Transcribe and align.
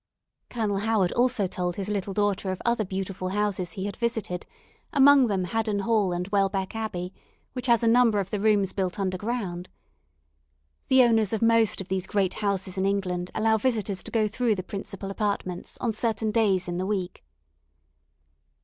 Colonel 0.49 0.79
Howard 0.79 1.11
also 1.11 1.45
told 1.45 1.75
his 1.75 1.87
little 1.87 2.15
daughter 2.15 2.51
of 2.51 2.59
other 2.65 2.83
beautiful 2.83 3.29
houses 3.29 3.73
he 3.73 3.85
had 3.85 3.95
visited, 3.95 4.47
among 4.91 5.27
them 5.27 5.43
Haddon 5.43 5.81
Hall 5.81 6.11
and 6.11 6.27
Welbeck 6.29 6.75
Abbey, 6.75 7.13
which 7.53 7.67
has 7.67 7.83
a 7.83 7.87
number 7.87 8.19
of 8.19 8.31
the 8.31 8.39
rooms 8.39 8.73
built 8.73 8.97
under 8.99 9.15
ground. 9.15 9.69
The 10.87 11.03
owners 11.03 11.33
of 11.33 11.43
most 11.43 11.81
of 11.81 11.87
these 11.89 12.07
great 12.07 12.33
houses 12.39 12.79
in 12.79 12.85
England 12.87 13.29
allow 13.35 13.57
visitors 13.57 14.01
to 14.01 14.09
go 14.09 14.27
through 14.27 14.55
the 14.55 14.63
principal 14.63 15.11
apartments 15.11 15.77
on 15.77 15.93
certain 15.93 16.31
days 16.31 16.67
in 16.67 16.77
the 16.77 16.87
week. 16.87 17.23